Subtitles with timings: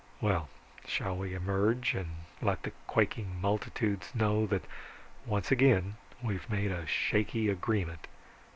[0.19, 0.49] "Well,
[0.87, 4.65] shall we emerge and let the quaking multitudes know that
[5.27, 8.07] once again we have made a shaky agreement?